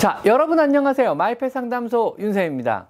[0.00, 1.14] 자, 여러분 안녕하세요.
[1.14, 2.86] 마이펫 상담소 윤세입니다.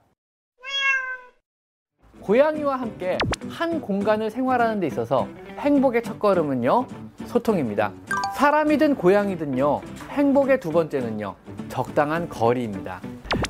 [2.21, 5.27] 고양이와 함께 한 공간을 생활하는 데 있어서
[5.59, 6.87] 행복의 첫걸음은요,
[7.27, 7.91] 소통입니다.
[8.37, 11.35] 사람이든 고양이든요, 행복의 두 번째는요,
[11.69, 13.01] 적당한 거리입니다.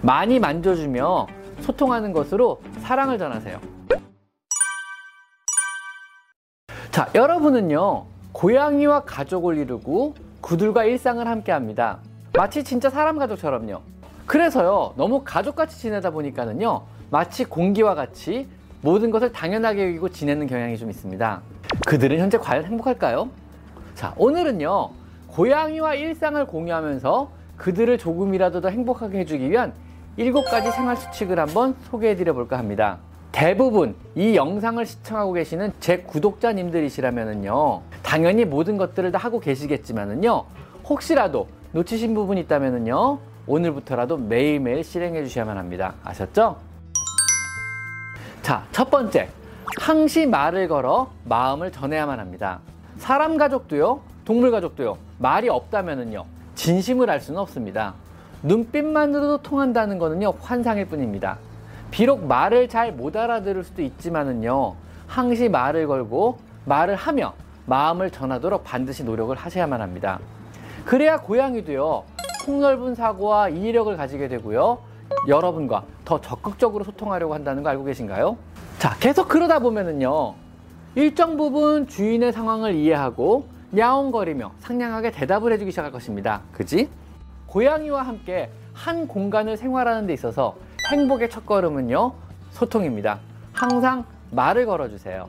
[0.01, 1.27] 많이 만져주며
[1.61, 3.61] 소통하는 것으로 사랑을 전하세요.
[6.91, 11.99] 자, 여러분은요, 고양이와 가족을 이루고 그들과 일상을 함께 합니다.
[12.33, 13.81] 마치 진짜 사람 가족처럼요.
[14.27, 18.47] 그래서요, 너무 가족같이 지내다 보니까는요, 마치 공기와 같이
[18.83, 21.41] 모든 것을 당연하게 여기고 지내는 경향이 좀 있습니다.
[21.87, 23.29] 그들은 현재 과연 행복할까요?
[23.95, 24.91] 자, 오늘은요,
[25.27, 29.73] 고양이와 일상을 공유하면서 그들을 조금이라도 더 행복하게 해주기 위한
[30.17, 32.99] 일곱 가지 생활 수칙을 한번 소개해 드려 볼까 합니다.
[33.33, 37.83] 대부분 이 영상을 시청하고 계시는 제 구독자님들이시라면요.
[38.03, 40.45] 당연히 모든 것들을 다 하고 계시겠지만은요.
[40.89, 43.19] 혹시라도 놓치신 부분이 있다면요.
[43.47, 45.95] 오늘부터라도 매일매일 실행해 주셔야만 합니다.
[46.03, 46.57] 아셨죠?
[48.43, 49.29] 자, 첫 번째.
[49.81, 52.59] 항시 말을 걸어 마음을 전해야만 합니다.
[52.99, 56.25] 사람 가족도요, 동물 가족도요, 말이 없다면은요,
[56.57, 57.95] 진심을 알 수는 없습니다.
[58.43, 61.39] 눈빛만으로도 통한다는 것은요, 환상일 뿐입니다.
[61.91, 64.75] 비록 말을 잘 못 알아들을 수도 있지만은요,
[65.07, 67.35] 항시 말을 걸고 말을 하며
[67.67, 70.19] 마음을 전하도록 반드시 노력을 하셔야만 합니다.
[70.91, 72.03] 그래야 고양이도요,
[72.45, 74.81] 폭넓은 사고와 이해력을 가지게 되고요,
[75.29, 78.37] 여러분과 더 적극적으로 소통하려고 한다는 거 알고 계신가요?
[78.81, 80.35] 자, 계속 그러다 보면은요,
[80.97, 83.47] 일정 부분 주인의 상황을 이해하고
[83.79, 86.41] 야옹거리며 상냥하게 대답을 해주기 시작할 것입니다.
[86.51, 86.89] 그지?
[87.47, 90.57] 고양이와 함께 한 공간을 생활하는 데 있어서
[90.91, 92.13] 행복의 첫걸음은요,
[92.51, 93.21] 소통입니다.
[93.53, 95.29] 항상 말을 걸어주세요.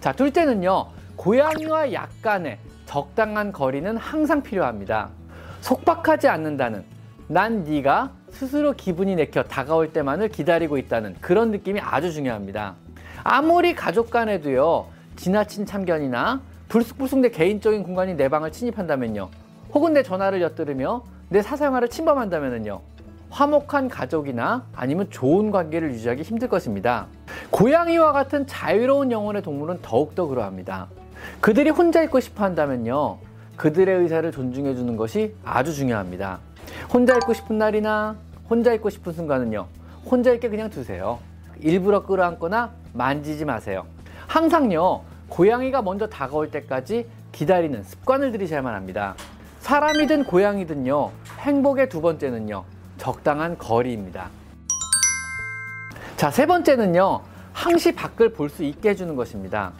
[0.00, 2.58] 자, 둘째는요, 고양이와 약간의
[2.94, 5.08] 적당한 거리는 항상 필요합니다.
[5.62, 6.84] 속박하지 않는다는,
[7.26, 12.76] 난 네가 스스로 기분이 내켜 다가올 때만을 기다리고 있다는 그런 느낌이 아주 중요합니다.
[13.24, 19.28] 아무리 가족 간에도요, 지나친 참견이나 불쑥불쑥 내 개인적인 공간이 내 방을 침입한다면요.
[19.72, 22.80] 혹은 내 전화를 엿들으며 내 사생활을 침범한다면요.
[23.28, 27.08] 화목한 가족이나 아니면 좋은 관계를 유지하기 힘들 것입니다.
[27.50, 30.86] 고양이와 같은 자유로운 영혼의 동물은 더욱더 그러합니다.
[31.40, 33.18] 그들이 혼자 있고 싶어 한다면요.
[33.56, 36.38] 그들의 의사를 존중해 주는 것이 아주 중요합니다.
[36.92, 38.16] 혼자 있고 싶은 날이나
[38.50, 39.66] 혼자 있고 싶은 순간은요.
[40.04, 41.18] 혼자 있게 그냥 두세요.
[41.60, 43.86] 일부러 끌어안거나 만지지 마세요.
[44.26, 45.02] 항상요.
[45.28, 49.14] 고양이가 먼저 다가올 때까지 기다리는 습관을 들이셔야만 합니다.
[49.60, 51.10] 사람이든 고양이든요.
[51.38, 52.64] 행복의 두 번째는요.
[52.98, 54.28] 적당한 거리입니다.
[56.16, 57.20] 자, 세 번째는요.
[57.52, 59.72] 항시 밖을 볼 수 있게 해주는 것입니다.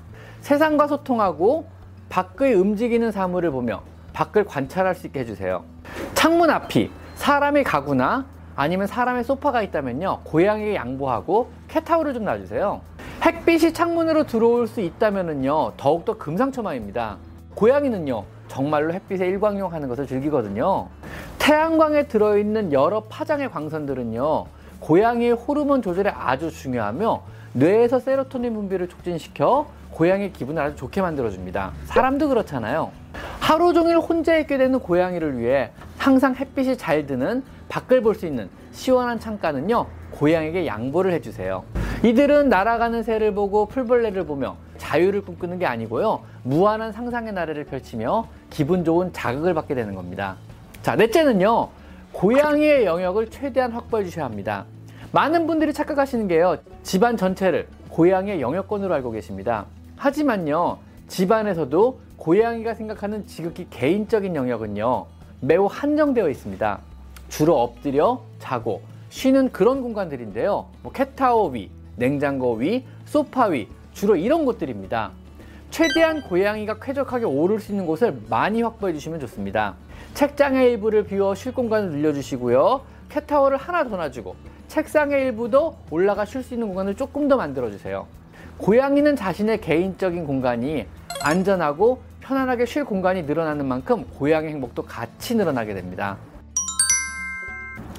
[0.44, 1.64] 세상과 소통하고
[2.10, 3.80] 밖의 움직이는 사물을 보며
[4.12, 5.64] 밖을 관찰할 수 있게 해주세요.
[6.12, 10.20] 창문 앞이 사람의 가구나 아니면 사람의 소파가 있다면요.
[10.24, 12.82] 고양이에 양보하고 캣타워를 좀 놔주세요.
[13.24, 15.72] 햇빛이 창문으로 들어올 수 있다면요.
[15.78, 17.16] 더욱더 금상첨화입니다.
[17.54, 18.24] 고양이는요.
[18.48, 20.88] 정말로 햇빛에 일광욕하는 것을 즐기거든요.
[21.38, 24.44] 태양광에 들어있는 여러 파장의 광선들은요.
[24.80, 27.22] 고양이의 호르몬 조절에 아주 중요하며
[27.54, 31.70] 뇌에서 세로토닌 분비를 촉진시켜 고양이 기분을 아주 좋게 만들어줍니다.
[31.84, 32.90] 사람도 그렇잖아요.
[33.38, 38.48] 하루 종일 혼자 있게 되는 고양이를 위해 항상 햇빛이 잘 드는 밖을 볼 수 있는
[38.72, 39.86] 시원한 창가는요.
[40.10, 41.62] 고양이에게 양보를 해주세요.
[42.02, 46.22] 이들은 날아가는 새를 보고 풀벌레를 보며 자유를 꿈꾸는 게 아니고요.
[46.42, 50.36] 무한한 상상의 나래를 펼치며 기분 좋은 자극을 받게 되는 겁니다.
[50.82, 51.68] 자, 넷째는요.
[52.12, 54.64] 고양이의 영역을 최대한 확보해 주셔야 합니다.
[55.12, 56.56] 많은 분들이 착각하시는 게요.
[56.82, 59.66] 집안 전체를 고양이의 영역권으로 알고 계십니다.
[59.96, 60.78] 하지만요.
[61.08, 65.06] 집안에서도 고양이가 생각하는 지극히 개인적인 영역은요.
[65.40, 66.80] 매우 한정되어 있습니다.
[67.28, 70.66] 주로 엎드려 자고 쉬는 그런 공간들인데요.
[70.82, 75.12] 뭐 캣타워 위, 냉장고 위, 소파 위, 주로 이런 곳들입니다.
[75.70, 79.74] 최대한 고양이가 쾌적하게 오를 수 있는 곳을 많이 확보해 주시면 좋습니다.
[80.14, 82.80] 책장의 일부를 비워 쉴 공간을 늘려주시고요.
[83.08, 84.34] 캣타워를 하나 더 놔주고
[84.68, 88.06] 책상의 일부도 올라가 쉴 수 있는 공간을 조금 더 만들어주세요.
[88.58, 90.86] 고양이는 자신의 개인적인 공간이
[91.22, 96.16] 안전하고 편안하게 쉴 공간이 늘어나는 만큼 고양이 행복도 같이 늘어나게 됩니다.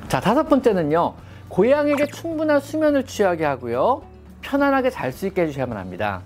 [0.08, 1.14] 자, 다섯 번째는요.
[1.50, 4.02] 고양이에게 충분한 수면을 취하게 하고요.
[4.42, 6.22] 편안하게 잘 수 있게 해주셔야만 합니다.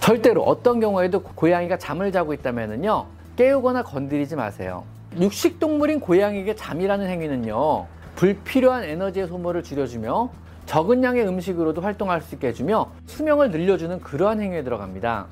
[0.00, 3.06] 절대로 어떤 경우에도 고양이가 잠을 자고 있다면요.
[3.36, 4.84] 깨우거나 건드리지 마세요.
[5.18, 7.86] 육식동물인 고양이에게 잠이라는 행위는요.
[8.16, 10.30] 불필요한 에너지의 소모를 줄여주며
[10.66, 15.26] 적은 양의 음식으로도 활동할 수 있게 해주며 수명을 늘려주는 그러한 행위에 들어갑니다.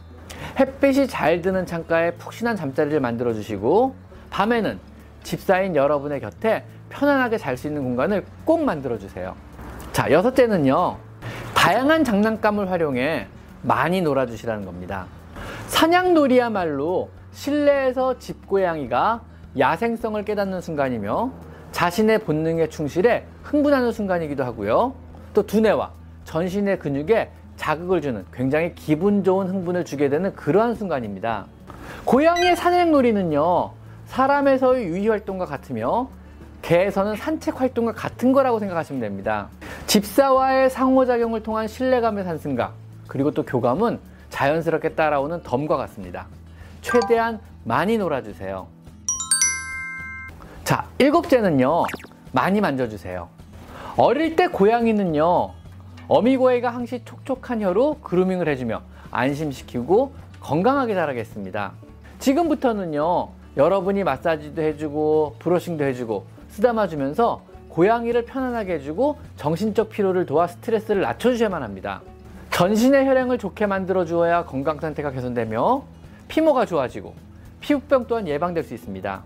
[0.59, 3.95] 햇빛이 잘 드는 창가에 푹신한 잠자리를 만들어 주시고
[4.31, 4.79] 밤에는
[5.23, 9.35] 집사인 여러분의 곁에 편안하게 잘 수 있는 공간을 꼭 만들어 주세요.
[9.93, 10.97] 자, 여섯째는요.
[11.55, 13.27] 다양한 장난감을 활용해
[13.63, 15.07] 많이 놀아 주시라는 겁니다.
[15.69, 19.23] 사냥놀이야말로 실내에서 집고양이가
[19.59, 21.31] 야생성을 깨닫는 순간이며
[21.73, 24.95] 자신의 본능에 충실해 흥분하는 순간이기도 하고요.
[25.35, 25.91] 또 두뇌와
[26.25, 31.47] 전신의 근육에 자극을 주는 굉장히 기분 좋은 흥분을 주게 되는 그러한 순간입니다.
[32.05, 33.71] 고양이의 사냥놀이는요,
[34.07, 36.09] 사람에서의 유희 활동과 같으며
[36.63, 39.49] 개에서는 산책 활동과 같은 거라고 생각하시면 됩니다.
[39.87, 42.73] 집사와의 상호작용을 통한 신뢰감의 상승감,
[43.07, 43.99] 그리고 또 교감은
[44.31, 46.27] 자연스럽게 따라오는 덤과 같습니다.
[46.81, 48.67] 최대한 많이 놀아주세요.
[50.65, 51.85] 자, 일곱째는요,
[52.33, 53.42] 많이 만져주세요.
[53.97, 55.51] 어릴 때 고양이는요,
[56.09, 58.81] 어미고양이가 항시 촉촉한 혀로 그루밍을 해주며
[59.11, 61.73] 안심시키고 건강하게 자라겠습니다.
[62.19, 63.29] 지금부터는요,
[63.59, 71.63] 여러분이 마사지도 해주고, 브러싱도 해주고, 쓰다마 주면서 고양이를 편안하게 해주고, 정신적 피로를 도와 스트레스를 낮춰주셔야만
[71.63, 72.01] 합니다.
[72.51, 75.83] 전신의 혈행을 좋게 만들어 주어야 건강 상태가 개선되며,
[76.29, 77.15] 피모가 좋아지고,
[77.61, 79.23] 피부병 또한 예방될 수 있습니다.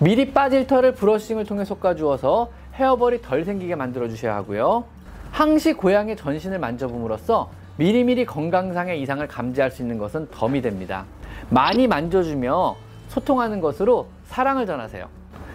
[0.00, 4.84] 미리 빠질 털을 브러싱을 통해 솎아 주어서 헤어볼이 덜 생기게 만들어 주셔야 하고요.
[5.32, 11.04] 항시 고양이 전신을 만져봄으로써 미리미리 건강상의 이상을 감지할 수 있는 것은 덤이 됩니다.
[11.50, 12.76] 많이 만져주며
[13.08, 15.08] 소통하는 것으로 사랑을 전하세요.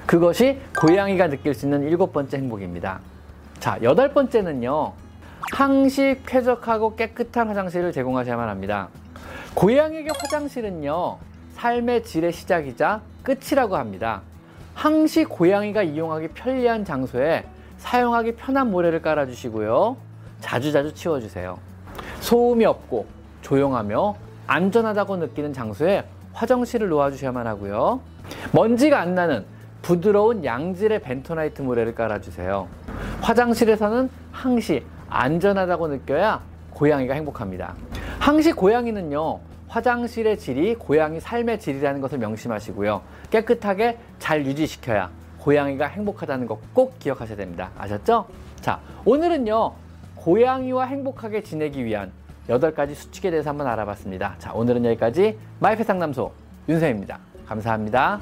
[0.05, 2.99] 그것이 고양이가 느낄 수 있는 일곱 번째 행복입니다.
[3.59, 4.93] 자, 여덟 번째는요.
[5.53, 8.89] 항시 쾌적하고 깨끗한 화장실을 제공하셔야만 합니다.
[9.53, 11.17] 고양이에게 화장실은요.
[11.53, 14.21] 삶의 질의 시작이자 끝이라고 합니다.
[14.73, 17.45] 항시 고양이가 이용하기 편리한 장소에
[17.77, 19.97] 사용하기 편한 모래를 깔아주시고요.
[20.39, 21.57] 자주 자주 치워주세요.
[22.19, 23.05] 소음이 없고
[23.41, 24.15] 조용하며
[24.47, 26.03] 안전하다고 느끼는 장소에
[26.33, 28.01] 화장실을 놓아주셔야만 하고요.
[28.51, 29.45] 먼지가 안 나는
[29.81, 32.67] 부드러운 양질의 벤토나이트 모래를 깔아주세요.
[33.21, 36.41] 화장실에서는 항시 안전하다고 느껴야
[36.71, 37.75] 고양이가 행복합니다.
[38.19, 39.39] 항시 고양이는요,
[39.73, 43.01] 화장실의 질이 고양이 삶의 질이라는 것을 명심하시고요.
[43.31, 45.09] 깨끗하게 잘 유지시켜야
[45.39, 47.71] 고양이가 행복하다는 것 꼭 기억하셔야 됩니다.
[47.77, 48.27] 아셨죠?
[48.61, 49.73] 자, 오늘은요,
[50.15, 52.11] 고양이와 행복하게 지내기 위한
[52.47, 54.35] 8가지 수칙에 대해서 한번 알아봤습니다.
[54.37, 56.31] 자, 오늘은 여기까지 마이페 상담소
[56.69, 57.17] 윤쌤입니다.
[57.47, 58.19] 감사합니다.